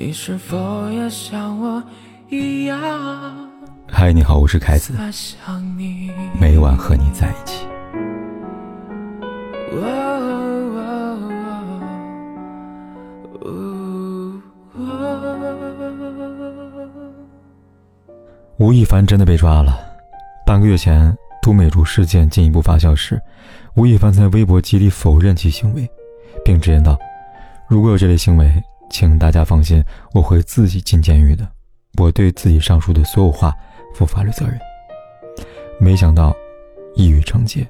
[0.00, 1.82] 你是否也像我
[2.28, 2.78] 一样？
[3.88, 4.94] 嗨，你好，我是凯子。
[6.40, 7.66] 每晚和你在一起。
[18.58, 19.80] 吴亦凡真的被抓了。
[20.46, 21.12] 半个月前，
[21.42, 23.20] 都美竹事件进一步发酵时，
[23.74, 25.90] 吴亦凡在微博极力否认其行为，
[26.44, 26.96] 并直言道
[27.66, 28.48] ：“如果有这类行为。”
[28.90, 31.48] 请大家放心，我会自己进监狱的。
[31.98, 33.52] 我对自己上述的所有话
[33.94, 34.58] 负法律责任。
[35.80, 36.34] 没想到，
[36.94, 37.66] 一语成谶。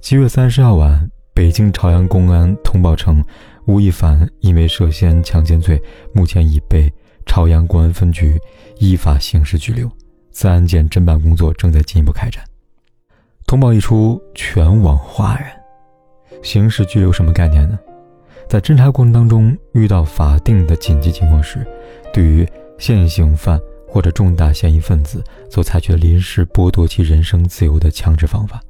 [0.00, 3.24] 七月三十号晚，北京朝阳公安通报称，
[3.66, 5.80] 吴亦凡因为涉嫌强奸罪，
[6.12, 6.92] 目前已被
[7.26, 8.38] 朝阳公安分局
[8.78, 9.90] 依法刑事拘留。
[10.30, 12.44] 此案件侦办工作正在进一步开展。
[13.46, 15.50] 通报一出，全网哗然。
[16.42, 17.78] 刑事拘留什么概念呢？
[18.48, 21.66] 在侦查过程当中遇到法定的紧急情况时，
[22.12, 22.46] 对于
[22.78, 28.60] 现行犯或者重大嫌疑分子，所采取的临时剥夺其人身自由的强制方法。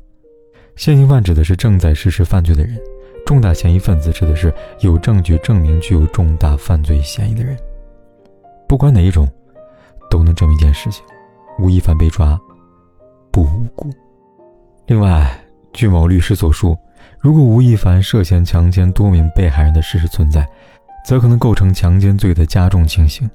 [0.77, 2.79] 现行犯指的是正在实施犯罪的人，
[3.27, 7.57] 重大嫌疑分子指的是有证据证明具有重大犯罪嫌疑的人。
[8.69, 9.29] 不管哪一种，
[10.11, 11.05] 都能证明一件事情：
[11.59, 12.41] 吴亦凡被抓
[13.31, 13.91] 不无辜。
[14.87, 15.39] 另外，
[15.73, 16.77] 据某律师所述。
[17.19, 20.47] 如果吴亦凡涉嫌强奸多名被害人的事实存在，
[21.05, 23.29] 则可能构成强奸罪的加重情形，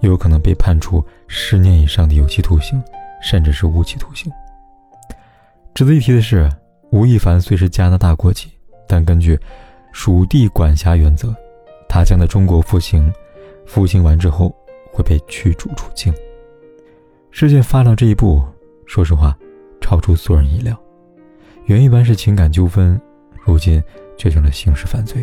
[0.00, 2.82] 有可能被判处十年以上的有期徒刑，
[3.22, 4.32] 甚至是无期徒刑。
[5.74, 6.48] 值得一提的是，
[6.90, 8.50] 吴亦凡虽是加拿大国籍，
[8.86, 9.38] 但根据
[9.92, 11.34] 属地管辖原则，
[11.88, 13.12] 他将在中国服刑，
[13.66, 14.54] 服刑完之后
[14.92, 16.14] 会被驱逐出境。
[17.32, 18.40] 事件发展到这一步，
[18.86, 19.36] 说实话，
[19.80, 20.80] 超出所有人意料，
[21.64, 23.00] 原一般是情感纠纷。
[23.46, 23.82] 如今
[24.16, 25.22] 却成了刑事犯罪。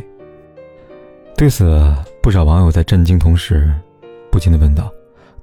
[1.36, 3.74] 对此，不少网友在震惊同时，
[4.32, 4.94] 不禁的问道：“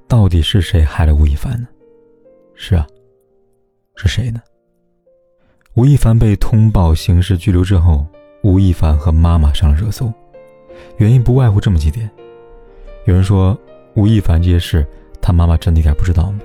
[0.07, 1.67] 到底是谁害了吴亦凡呢？”
[2.55, 2.87] 是啊，
[3.97, 4.39] 是谁呢？
[5.73, 8.07] 吴亦凡被通报刑事拘留之后，
[8.43, 10.09] 吴亦凡和妈妈上了热搜，
[10.95, 12.09] 原因不外乎这么几点。
[13.03, 13.59] 有人说，
[13.95, 14.87] 吴亦凡这些事，
[15.21, 16.39] 他妈妈真的一点不知道吗？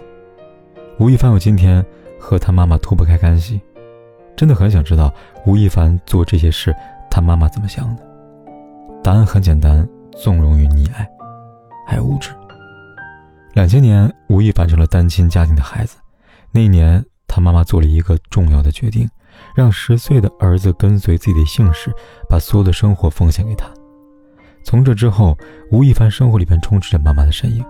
[0.99, 1.85] 吴亦凡有今天，
[2.19, 3.61] 和他妈妈脱不开干系。
[4.37, 5.13] 真的很想知道
[5.47, 6.75] 吴亦凡做这些事，
[7.11, 8.03] 他妈妈怎么想的？
[9.03, 11.09] 答案很简单：纵容与溺爱，
[11.87, 12.31] 还有物质。
[13.53, 15.97] 两千年，吴亦凡成了单亲家庭的孩子。
[16.51, 19.09] 那一年，他妈妈做了一个重要的决定，
[19.55, 21.93] 让十岁的儿子跟随自己的姓氏，
[22.29, 23.67] 把所有的生活奉献给他。
[24.65, 25.39] 从这之后，
[25.71, 27.65] 吴亦凡生活里边充斥着妈妈的身影。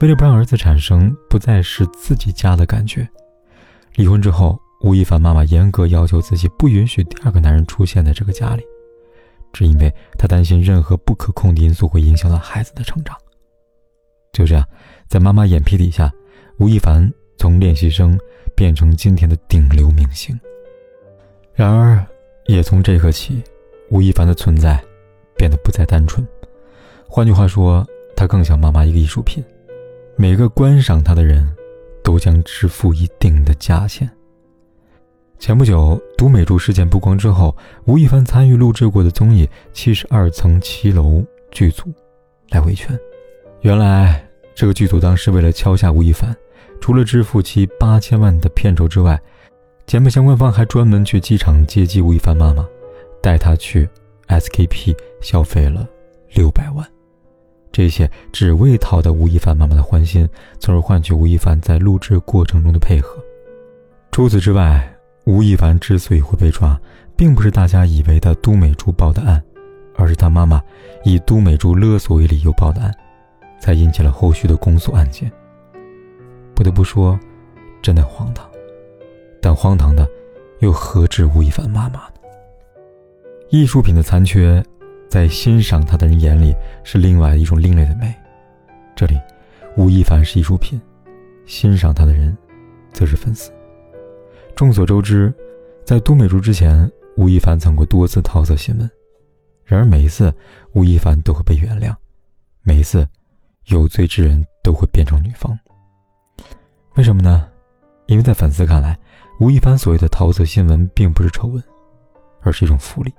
[0.00, 3.06] 为了不让儿子产生不再是自己家的感觉，
[3.96, 4.58] 离婚之后。
[4.80, 8.62] 吴亦凡妈妈严格要求自己不允许第二个男人出现在这个家里，
[9.52, 13.16] 只因为她担心任何不可控的因素会影响到孩子的成长。
[14.32, 14.64] 就这样，
[15.08, 16.12] 在妈妈眼皮底下，
[16.58, 18.16] 吴亦凡从练习生
[18.54, 20.38] 变成今天的顶流明星。
[21.54, 22.06] 然而，
[22.46, 23.42] 也从这刻起，
[23.90, 24.80] 吴亦凡的存在
[25.36, 26.24] 变得不再单纯。
[27.08, 27.84] 换句话说，
[28.14, 29.44] 他更像妈妈一个艺术品，
[30.14, 31.52] 每个观赏他的人，
[32.04, 34.08] 都将支付一定的价钱。
[35.38, 41.04] 前不久，都美竹事件曝光之后，吴亦凡参与录制过的综艺《七十二层七楼》
[41.52, 41.84] 剧组
[42.50, 42.98] 来维权。
[43.60, 46.36] 原来，这个剧组当时为了敲下吴亦凡，
[46.80, 49.18] 除了支付其八千万的片酬之外，
[49.86, 52.66] 节目相关方还专门去机场接机吴亦凡妈妈，
[53.22, 53.88] 带他去
[54.26, 55.88] SKP 消费了
[56.34, 56.84] 六百万。
[57.70, 60.28] 这些只为讨得吴亦凡妈妈的欢心，
[60.58, 63.16] 从而换取吴亦凡在录制过程中的配合。
[64.10, 64.92] 除此之外，
[65.28, 66.80] 吴亦凡之所以会被抓，
[67.14, 69.42] 并不是大家以为的都美竹报的案，
[69.94, 70.58] 而是他妈妈
[71.04, 72.90] 以都美竹勒索为理由报的案，
[73.60, 75.30] 才引起了后续的公诉案件。
[76.54, 77.20] 不得不说，
[77.82, 78.48] 真的荒唐。
[79.38, 80.08] 但荒唐的，
[80.60, 82.14] 又何止吴亦凡妈妈呢？
[83.50, 84.64] 艺术品的残缺，
[85.10, 88.14] 在欣赏它的人眼里是另外一种另类的美。
[88.96, 89.20] 这里，
[89.76, 90.80] 吴亦凡是艺术品，
[91.44, 92.34] 欣赏他的人，
[92.94, 93.52] 则是粉丝。
[94.58, 95.32] 众所周知，
[95.84, 98.90] 在都美竹之前，吴亦凡曾过多次桃色新闻。
[99.64, 100.34] 然而每一次，
[100.72, 101.94] 吴亦凡都会被原谅；
[102.62, 103.06] 每一次，
[103.66, 105.56] 有罪之人都会变成女方。
[106.96, 107.48] 为什么呢？
[108.06, 108.98] 因为在粉丝看来，
[109.38, 111.62] 吴亦凡所谓的桃色新闻并不是丑闻，
[112.40, 113.14] 而是一种福利。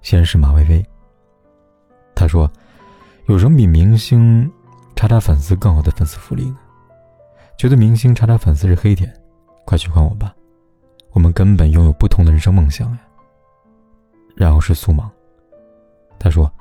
[0.00, 0.82] 先是马薇薇，
[2.14, 2.50] 他说
[3.28, 4.50] ：“有什么比明星
[4.96, 6.56] 查查粉丝更好的粉丝福利呢？
[7.58, 9.14] 觉得明星查查粉丝是黑点？”
[9.70, 10.34] 快去换我吧，
[11.12, 12.98] 我们根本拥有不同的人生梦想呀。
[14.34, 15.08] 然后是苏芒，
[16.18, 16.52] 他说，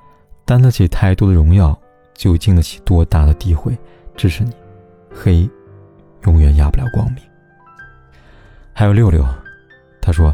[0.45, 1.75] 担得起太多的荣耀，
[2.13, 3.75] 就经得起多大的诋毁。
[4.15, 4.53] 支持你，
[5.09, 5.49] 黑
[6.25, 7.23] 永远压不了光明。
[8.73, 9.25] 还有六六，
[9.99, 10.31] 他说，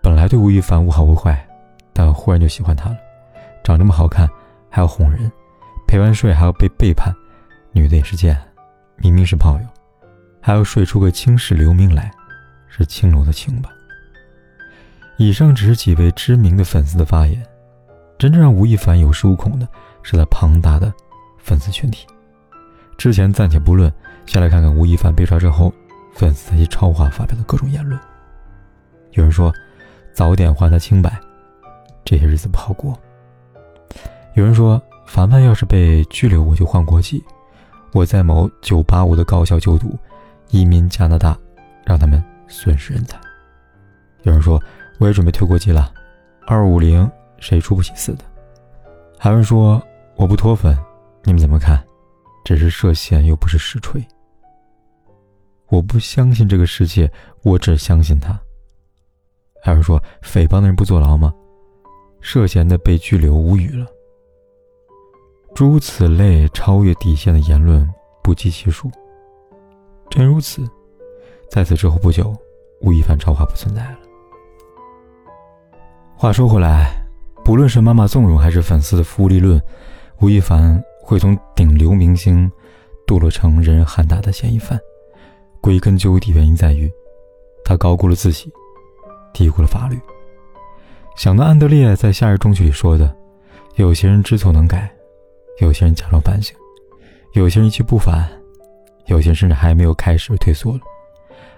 [0.00, 1.44] 本来对吴亦凡无好无坏，
[1.92, 2.96] 但忽然就喜欢他了。
[3.64, 4.28] 长这么好看，
[4.70, 5.28] 还要哄人，
[5.88, 7.12] 陪完睡还要被背叛，
[7.72, 8.40] 女的也是贱。
[8.98, 9.66] 明明是炮友，
[10.46, 12.12] 还要睡出个青史留名来，
[12.68, 13.70] 是青楼的青吧？
[15.16, 17.42] 以上只是几位知名的粉丝的发言，
[18.18, 19.66] 真正让吴亦凡有恃无恐的
[20.02, 20.92] 是他庞大的
[21.38, 22.06] 粉丝群体。
[22.98, 23.90] 之前暂且不论，
[24.26, 25.72] 先来看看吴亦凡被抓之后，
[26.12, 27.98] 粉丝以超话发表的各种言论。
[29.12, 29.50] 有人说，
[30.12, 31.18] 早点还他清白，
[32.04, 32.94] 这些日子不好过。
[34.34, 37.24] 有人说，凡凡要是被拘留，我就换国籍，
[37.92, 39.98] 我在某985的高校就读，
[40.54, 41.36] 移民加拿大，
[41.84, 43.18] 让他们损失人才。
[44.22, 44.62] 有人说，
[45.00, 45.92] 我也准备退国籍了，
[46.46, 47.10] 二五零
[47.40, 48.24] 谁出不起死的？
[49.18, 49.82] 还有人说，
[50.14, 50.78] 我不脱粉，
[51.24, 51.84] 你们怎么看？
[52.44, 54.00] 只是涉嫌，又不是实锤。
[55.70, 57.10] 我不相信这个世界，
[57.42, 58.40] 我只相信他。
[59.60, 61.34] 还有人说，诽谤的人不坐牢吗？
[62.20, 63.88] 涉嫌的被拘留，无语了。
[65.52, 67.92] 诸此类超越底线的言论
[68.22, 68.88] 不计其数。
[70.14, 70.62] 真如此，
[71.50, 72.32] 在此之后不久，
[72.80, 73.98] 吴亦凡超话不存在了。
[76.14, 77.04] 话说回来，
[77.44, 79.60] 不论是妈妈纵容，还是粉丝的福利论，
[80.20, 80.80] 吴亦凡。
[81.06, 82.50] 会从顶流明星
[83.06, 84.80] 堕落成人人喊打的嫌疑犯，
[85.60, 86.90] 归根究底，原因在于
[87.62, 88.50] 他高估了自己，
[89.34, 90.00] 低估了法律。
[91.14, 93.14] 想到安德烈在《夏日中曲》里说的
[93.76, 94.90] ：“有些人知错能改，
[95.60, 96.56] 有些人假装反省，
[97.34, 98.26] 有些人一去不返，
[99.06, 100.80] 有些甚至还没有开始退缩了，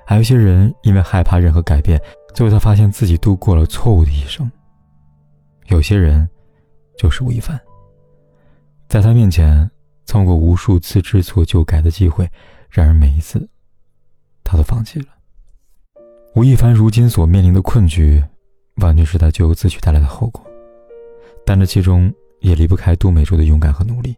[0.06, 2.00] 还有些人因为害怕任何改变，
[2.34, 4.50] 最后他发现自己度过了错误的一生。
[5.66, 6.28] 有些人
[6.98, 7.58] 就是吴亦凡。”
[8.88, 9.68] 在他面前，
[10.04, 12.28] 错过无数次知错就改的机会，
[12.70, 13.48] 然而每一次，
[14.44, 15.06] 他都放弃了。
[16.36, 18.22] 吴亦凡如今所面临的困局，
[18.76, 20.44] 完全是他咎由自取带来的后果，
[21.44, 24.14] 但这其中也离不开杜美竹的勇敢和努力。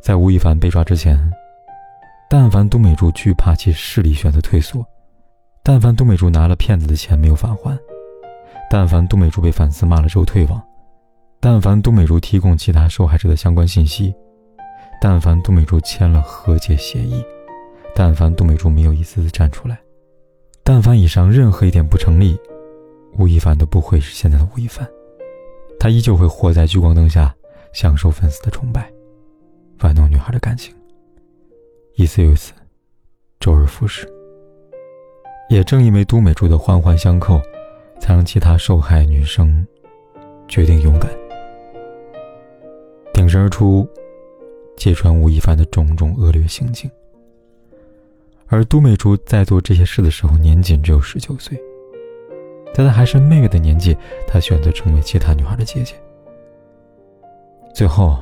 [0.00, 1.18] 在吴亦凡被抓之前，
[2.36, 4.84] 但凡杜美竹惧怕其势力选择退缩，
[5.62, 7.78] 但凡杜美竹拿了骗子的钱没有返还，
[8.68, 10.60] 但凡杜美竹被粉丝骂了之后退网。
[11.38, 14.12] 但凡杜美竹提供其他受害者的相关信息，
[15.00, 17.24] 但凡杜美竹签了和解协议，
[17.94, 19.78] 但凡杜美竹没有一次次站出来，
[20.64, 22.36] 但凡以上任何一点不成立，
[23.16, 24.84] 吴亦凡都不会是现在的吴亦凡，
[25.78, 27.32] 他依旧会活在聚光灯下，
[27.72, 28.90] 享受粉丝的崇拜，
[29.82, 30.74] 玩弄女孩的感情，
[31.96, 32.52] 一次又一次，
[33.38, 34.04] 周而复始。
[35.48, 37.40] 也正因为都美竹的环环相扣，
[38.00, 39.64] 才让其他受害女生
[40.48, 41.08] 决定勇敢。
[43.12, 43.88] 挺身而出，
[44.76, 46.90] 揭穿吴亦凡的种种恶劣行径。
[48.48, 51.56] 而都美竹在做这些事的时候，年仅只有十九岁，
[52.74, 53.96] 在她还是妹妹的年纪，
[54.26, 55.94] 她选择成为其他女孩的姐姐。
[57.72, 58.18] 最后，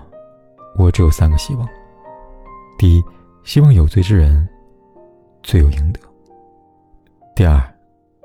[0.76, 1.66] 我只有三个希望：
[2.78, 3.02] 第一，
[3.44, 4.48] 希望有罪之人
[5.42, 6.00] 罪有应得；
[7.34, 7.60] 第二，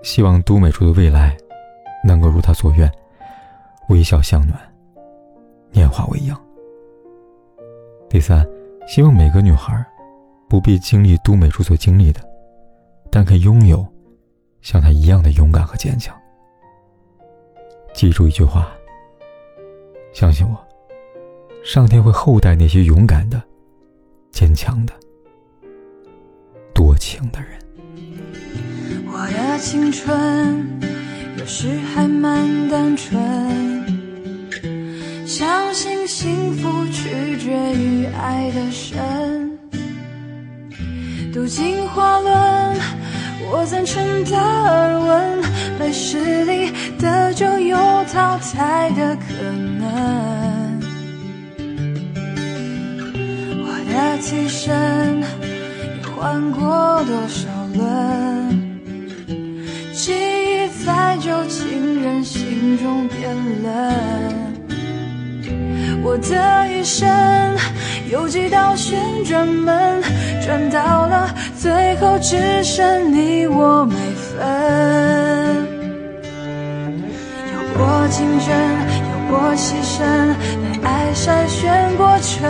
[0.03, 1.35] 希望都美竹的未来
[2.03, 2.89] 能够如她所愿，
[3.89, 4.59] 微笑向暖，
[5.71, 6.39] 年华未央。
[8.09, 8.47] 第三，
[8.87, 9.83] 希望每个女孩
[10.47, 12.21] 不必经历都美竹所经历的，
[13.11, 13.85] 但可以拥有
[14.61, 16.15] 像她一样的勇敢和坚强。
[17.93, 18.71] 记住一句话：
[20.13, 20.55] 相信我，
[21.63, 23.41] 上天会厚待那些勇敢的、
[24.31, 24.93] 坚强的、
[26.97, 27.49] 情的人。
[29.05, 30.67] 我的青春
[31.37, 33.17] 有时还蛮单纯。
[35.25, 39.51] 相信幸福取决于爱的深，
[41.33, 42.33] 读进化论，
[43.51, 45.41] 我赞成达尔文，
[45.79, 47.77] 来世里的就有
[48.11, 49.43] 淘汰的可
[49.77, 50.79] 能。
[53.59, 55.21] 我的替身
[56.19, 56.59] 换过
[57.05, 58.49] 多少轮，
[59.93, 63.71] 记忆在旧情人心中变冷。
[66.03, 67.07] 我的一生
[68.11, 70.01] 有几道旋转门，
[70.43, 75.67] 转到了最后只剩你我没分。
[77.53, 78.49] 有过竞争，
[79.11, 80.01] 有过牺牲，
[80.63, 82.49] 被爱筛选过程，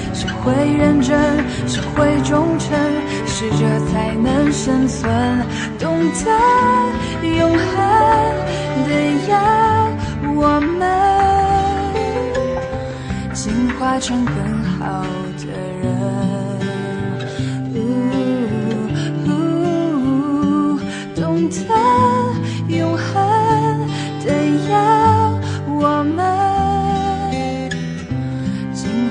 [0.43, 1.17] 会认真，
[1.67, 2.69] 学会忠诚，
[3.25, 3.57] 适者
[3.91, 5.09] 才能生存。
[5.79, 6.29] 懂得
[7.27, 7.59] 永恒
[8.87, 8.89] 的
[9.29, 9.31] 要
[10.35, 10.79] 我们。
[13.33, 14.35] 进化成更
[14.79, 15.03] 好
[15.37, 15.47] 的
[15.81, 15.89] 人，